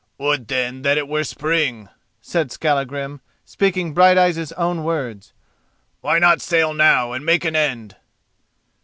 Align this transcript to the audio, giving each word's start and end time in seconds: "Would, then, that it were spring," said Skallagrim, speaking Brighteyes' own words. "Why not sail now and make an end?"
"Would, 0.17 0.47
then, 0.47 0.81
that 0.81 0.97
it 0.97 1.07
were 1.07 1.23
spring," 1.23 1.87
said 2.21 2.51
Skallagrim, 2.51 3.21
speaking 3.45 3.93
Brighteyes' 3.93 4.51
own 4.53 4.83
words. 4.83 5.31
"Why 5.99 6.17
not 6.17 6.41
sail 6.41 6.73
now 6.73 7.11
and 7.13 7.23
make 7.23 7.45
an 7.45 7.55
end?" 7.55 7.97